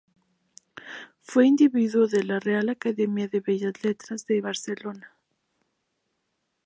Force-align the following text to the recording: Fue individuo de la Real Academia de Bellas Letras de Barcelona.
Fue 1.19 1.45
individuo 1.45 2.07
de 2.07 2.23
la 2.23 2.39
Real 2.39 2.69
Academia 2.69 3.27
de 3.27 3.39
Bellas 3.39 3.83
Letras 3.83 4.25
de 4.25 4.41
Barcelona. 4.41 5.15